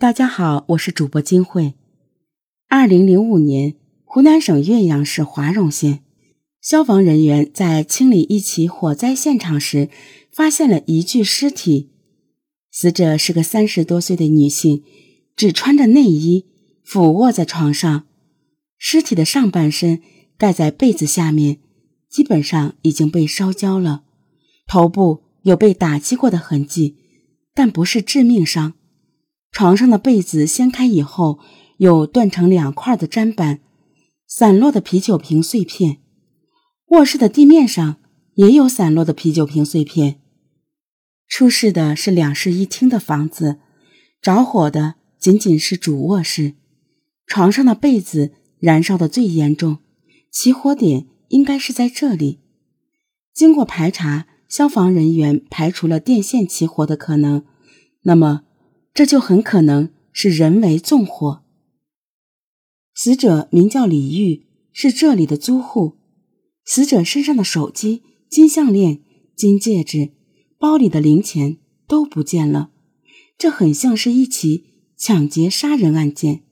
[0.00, 1.74] 大家好，我是主播金慧。
[2.68, 3.74] 二零零五年，
[4.04, 6.04] 湖南省岳阳市华容县
[6.60, 9.88] 消防人员在清理一起火灾现场时，
[10.30, 11.90] 发现了一具尸体。
[12.70, 14.84] 死者是个三十多岁的女性，
[15.34, 16.46] 只穿着内衣，
[16.84, 18.06] 俯卧在床上，
[18.76, 20.00] 尸体的上半身
[20.38, 21.58] 盖在被子下面，
[22.08, 24.04] 基本上已经被烧焦了。
[24.68, 26.94] 头部有被打击过的痕迹，
[27.52, 28.74] 但不是致命伤。
[29.50, 31.40] 床上的被子掀开以后，
[31.78, 33.60] 有断成两块的砧板，
[34.26, 35.98] 散落的啤酒瓶碎片。
[36.88, 37.96] 卧室的地面上
[38.34, 40.20] 也有散落的啤酒瓶碎片。
[41.26, 43.58] 出事的是两室一厅的房子，
[44.22, 46.54] 着火的仅仅是主卧室。
[47.26, 49.78] 床上的被子燃烧的最严重，
[50.30, 52.40] 起火点应该是在这里。
[53.34, 57.44] 经过排查，消防人员排除了电线起火的可能。
[58.02, 58.42] 那么。
[58.98, 61.44] 这就很可能是人为纵火。
[62.96, 65.98] 死者名叫李玉，是这里的租户。
[66.64, 69.00] 死者身上的手机、金项链、
[69.36, 70.14] 金戒指、
[70.58, 72.70] 包里的零钱都不见了，
[73.38, 74.64] 这很像是一起
[74.96, 76.42] 抢劫杀人案件。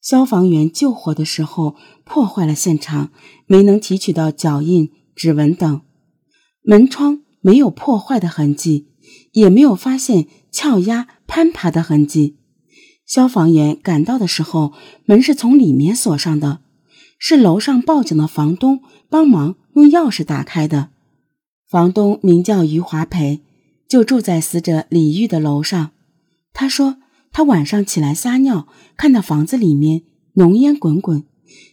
[0.00, 1.76] 消防员救火的时候
[2.06, 3.12] 破坏了现场，
[3.44, 5.82] 没能提取到脚印、指纹等，
[6.62, 8.88] 门窗没有破坏的痕迹，
[9.32, 11.13] 也没有发现撬压。
[11.26, 12.36] 攀爬的痕迹。
[13.06, 14.72] 消防员赶到的时候，
[15.04, 16.60] 门是从里面锁上的，
[17.18, 20.88] 是楼上报警的房东帮忙用钥匙打开的。
[21.68, 23.40] 房东名叫于华培，
[23.86, 25.90] 就住在死者李玉的楼上。
[26.54, 26.96] 他说，
[27.30, 30.02] 他晚上起来撒尿，看到房子里面
[30.34, 31.24] 浓烟滚滚，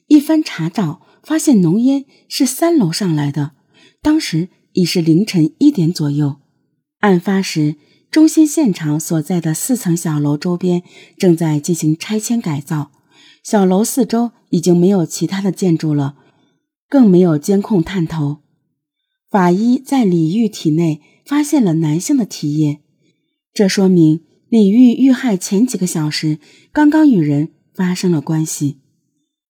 [0.07, 3.51] 一番查找，发现浓烟是三楼上来的。
[4.01, 6.41] 当时已是凌晨一点左右，
[6.99, 7.77] 案发时。
[8.11, 10.83] 中心现场所在的四层小楼周边
[11.17, 12.91] 正在进行拆迁改造，
[13.41, 16.17] 小楼四周已经没有其他的建筑了，
[16.89, 18.39] 更没有监控探头。
[19.29, 22.81] 法医在李玉体内发现了男性的体液，
[23.53, 26.39] 这说明李玉遇害前几个小时
[26.73, 28.81] 刚刚与人发生了关系。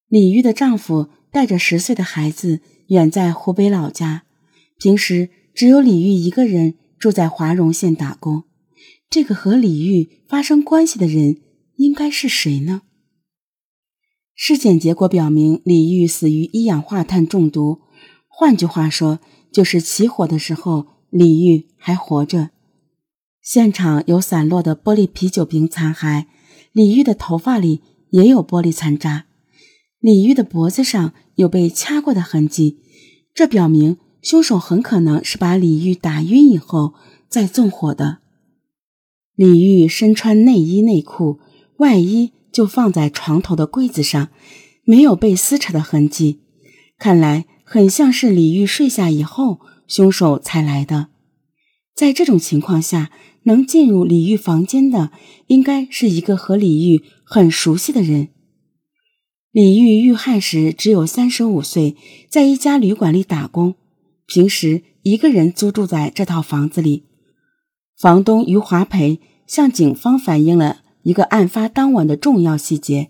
[0.07, 2.59] 李玉的丈夫带着十岁的孩子
[2.89, 4.25] 远在湖北老家，
[4.77, 8.43] 平时只有李玉一个人住在华容县打工。
[9.11, 11.41] 这个和李玉发生关系的人
[11.75, 12.83] 应该是谁呢？
[14.33, 17.81] 尸检结果表明，李玉死于一氧化碳中毒。
[18.29, 19.19] 换句话说，
[19.51, 22.51] 就是起火的时候，李玉还活着。
[23.41, 26.27] 现场有散落的玻璃啤酒瓶残骸，
[26.71, 29.25] 李玉的头发里也有玻璃残渣，
[29.99, 32.79] 李玉的脖子上有被掐过的痕迹，
[33.35, 36.93] 这表明凶手很可能是把李玉打晕以后
[37.27, 38.20] 再纵火的。
[39.41, 41.39] 李玉身穿内衣内裤，
[41.77, 44.29] 外衣就放在床头的柜子上，
[44.83, 46.41] 没有被撕扯的痕迹，
[46.99, 51.07] 看来很像是李玉睡下以后，凶手才来的。
[51.95, 53.09] 在这种情况下，
[53.45, 55.09] 能进入李玉房间的，
[55.47, 58.27] 应该是一个和李玉很熟悉的人。
[59.51, 61.95] 李玉遇害时只有三十五岁，
[62.29, 63.73] 在一家旅馆里打工，
[64.27, 67.05] 平时一个人租住在这套房子里。
[67.97, 69.19] 房东余华培。
[69.51, 73.09] 向警方反映了一个案发当晚的重要细节。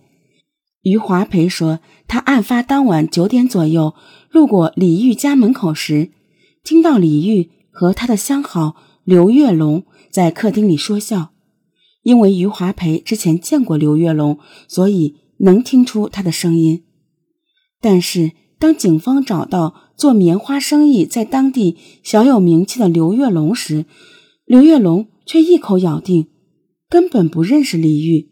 [0.82, 3.94] 于华培说，他案发当晚九点左右
[4.32, 6.10] 路过李玉家门口时，
[6.64, 11.30] 听到李玉和他的相好刘月龙在客厅里说笑。
[12.02, 16.84] 因为于华培之前见过刘月龙，所以能听出他的声音。
[17.80, 23.86] 但是，当警方找到做棉花生意在当地小有名气的刘月龙时，
[24.46, 26.30] 刘月龙却一口咬定。
[26.92, 28.30] 根本不认识李玉，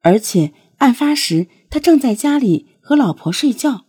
[0.00, 3.84] 而且案发时他正在家里和老婆睡觉。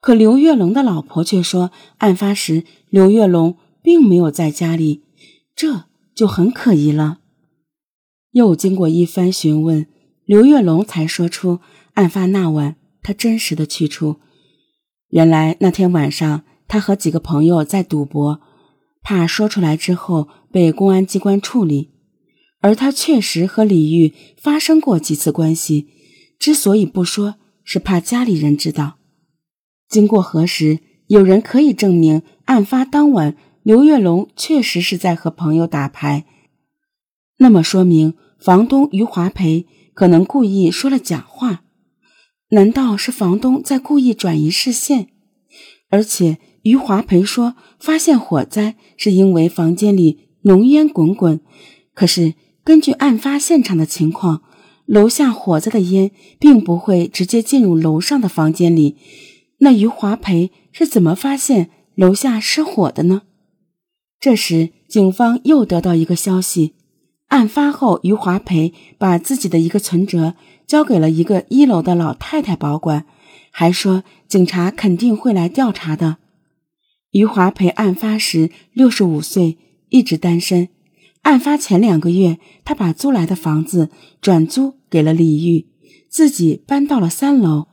[0.00, 5.02] 可刘月龙的老婆却说，案发时刘月龙并没有在家里，
[5.54, 5.84] 这
[6.14, 7.20] 就很可疑了。
[8.32, 9.86] 又经过一番询问，
[10.26, 11.60] 刘月龙才说出
[11.94, 14.16] 案发那晚他真实的去处。
[15.08, 18.42] 原来那天晚上，他和几个朋友在赌博，
[19.02, 21.95] 怕说出来之后被公安机关处理。
[22.66, 25.86] 而他确实和李玉发生过几次关系，
[26.36, 28.98] 之所以不说，是怕家里人知道。
[29.88, 36.26] 经过核实，有人可以证明案发当晚刘月龙确实是在和朋友打牌。
[37.38, 41.62] 那么说明房东于华培可能故意说了假话。
[42.48, 45.10] 难道是房东在故意转移视线？
[45.88, 51.40] 而且于华培说发现火灾是因为房间里浓烟滚滚，
[51.94, 52.34] 可是。
[52.66, 54.42] 根据案发现场的情况，
[54.86, 56.10] 楼下火灾的烟
[56.40, 58.96] 并不会直接进入楼上的房间里。
[59.58, 63.22] 那余华培是怎么发现楼下失火的呢？
[64.18, 66.74] 这时，警方又得到一个消息：
[67.28, 70.34] 案发后，余华培把自己的一个存折
[70.66, 73.06] 交给了一个一楼的老太太保管，
[73.52, 76.16] 还说警察肯定会来调查的。
[77.12, 79.56] 余华培案发时六十五岁，
[79.90, 80.70] 一直单身。
[81.26, 83.90] 案发前两个月，他把租来的房子
[84.20, 85.66] 转租给了李玉，
[86.08, 87.66] 自己搬到了三楼。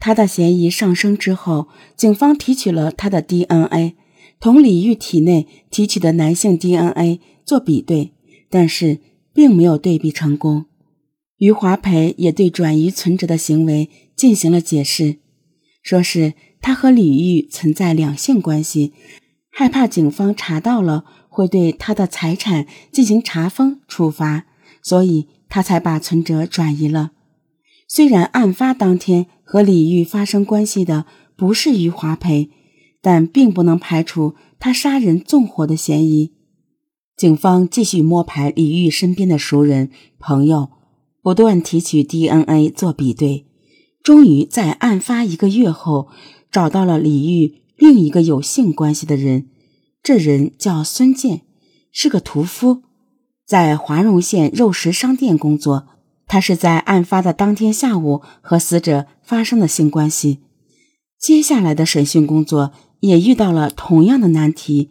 [0.00, 3.94] 他的嫌疑上升之后，警方提取了他的 DNA，
[4.40, 8.12] 同李玉体内提取的男性 DNA 做比对，
[8.50, 8.98] 但是
[9.32, 10.66] 并没有对比成功。
[11.38, 15.20] 余华培也对转移存折的行为进行了解释，
[15.80, 16.34] 说是。
[16.62, 18.92] 他和李玉存在两性关系，
[19.50, 24.44] 害怕警方查到了会对他的财产进行查封处罚，
[24.82, 27.12] 所以他才把存折转移了。
[27.88, 31.06] 虽然案发当天和李玉发生关系的
[31.36, 32.50] 不是余华培，
[33.00, 36.32] 但并不能排除他杀人纵火的嫌疑。
[37.16, 40.68] 警方继续摸排李玉身边的熟人朋友，
[41.22, 43.46] 不断提取 DNA 做比对，
[44.02, 46.08] 终于在案发一个月后。
[46.52, 49.50] 找到了李玉另一个有性关系的人，
[50.02, 51.42] 这人叫孙健，
[51.92, 52.82] 是个屠夫，
[53.46, 55.86] 在华容县肉食商店工作。
[56.26, 60.38] 他是在案发的当天下午和死者发生了性关系。
[61.18, 64.90] 接下来的审讯工作也遇到了同样的难题。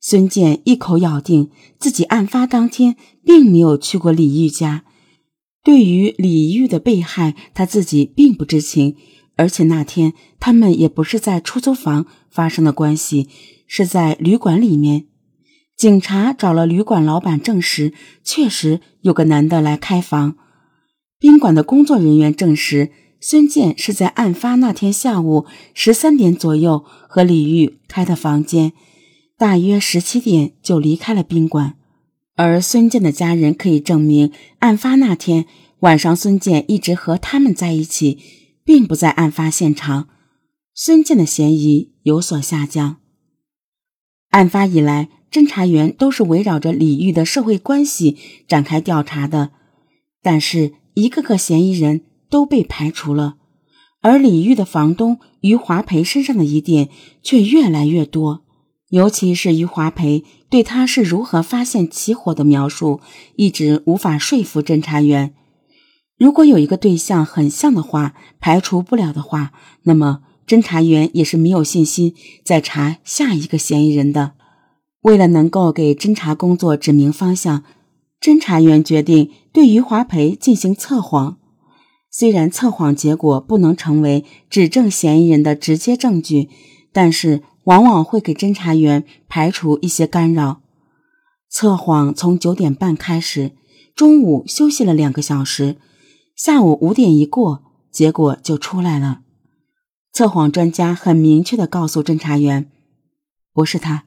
[0.00, 1.50] 孙健一口咬定
[1.80, 4.84] 自己案发当天并没有去过李玉家，
[5.64, 8.96] 对于李玉的被害，他自己并不知情。
[9.34, 13.28] 而且那天他们也不是在出租房发生的关系，
[13.68, 15.06] 是在旅馆里面。
[15.76, 17.92] 警察找了旅馆老板证实，
[18.24, 20.36] 确实有个男的来开房。
[21.20, 28.72] 宾馆的工作人员证实，孙健是在案发那天下午十三点左右和李玉开的房间，
[29.36, 31.76] 大约十七点就离开了宾馆。
[32.34, 35.46] 而孙健的家人可以证明，案发那天
[35.80, 38.18] 晚上孙健一直和他们在一起。
[38.68, 40.08] 并不在案发现场，
[40.74, 42.96] 孙健的嫌疑有所下降。
[44.30, 48.16] 案发以来，侦查员都是围绕着李玉的社会关系
[48.46, 49.50] 展开调查的，
[50.22, 53.36] 但是一个个嫌疑人都被排除了，
[54.02, 56.88] 而李玉的房东余华培身上的疑点
[57.22, 58.44] 却越来越多，
[58.90, 63.00] 尤其是余华培对他是如何发现起火的描述，
[63.36, 65.34] 一直无法说服侦查员。
[66.18, 69.52] 如果有一个对象很像的话，排除不了的话，
[69.84, 74.32] 那么侦查员也是没有信心再查下一个嫌疑人的。
[75.02, 77.62] 为了能够给侦查工作指明方向，
[78.18, 81.36] 侦查员决定对余华培进行测谎。
[82.10, 86.48] 虽然测谎结果不能成为指证嫌疑人的直接证据，
[86.92, 90.62] 但是往往会给侦查员排除一些干扰。
[91.50, 93.52] 测谎从九点半开始，
[93.94, 95.76] 中午休息了两个小时。
[96.34, 97.62] 下午五点一过，
[97.92, 99.20] 结果就出来了。
[100.18, 102.68] 测谎专家很明确的告诉侦查员，
[103.52, 104.06] 不是他，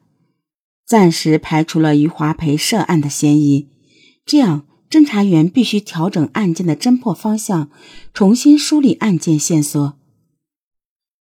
[0.84, 3.70] 暂时排除了余华培涉案的嫌疑。
[4.26, 7.70] 这样，侦查员必须调整案件的侦破方向，
[8.12, 9.94] 重新梳理案件线索。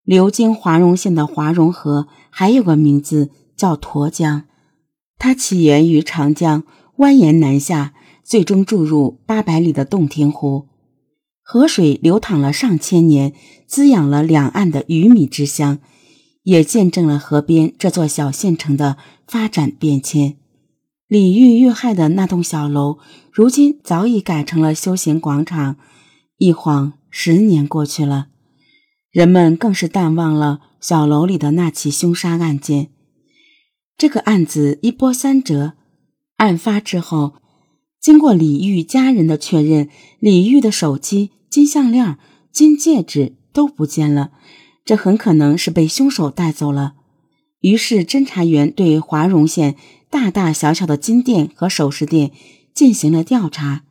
[0.06, 4.46] 流经华容县的华容河还有个名字叫沱江，
[5.18, 6.64] 它起源于长江，
[7.00, 7.94] 蜿蜒南下，
[8.24, 10.69] 最终注入八百里的洞庭湖。
[11.52, 13.34] 河水流淌了上千年，
[13.66, 15.80] 滋养了两岸的鱼米之乡，
[16.44, 20.38] 也见证了河边这座小县城的发展变迁。
[21.08, 23.00] 李玉遇害的那栋小楼，
[23.32, 25.78] 如今早已改成了休闲广场。
[26.38, 28.28] 一晃十年过去了，
[29.10, 32.90] 人们更是淡忘了小楼里的那起凶杀案件。
[33.98, 35.74] 这个案子一波三折，
[36.36, 37.34] 案发之后，
[38.00, 39.90] 经过李玉家人的确认，
[40.20, 41.32] 李玉的手机。
[41.50, 42.18] 金项链、
[42.52, 44.32] 金戒指都不见了，
[44.86, 46.94] 这很可能是被凶手带走了。
[47.62, 49.76] 于是，侦查员对华容县
[50.10, 52.32] 大大小小的金店和首饰店
[52.74, 53.84] 进行了调查。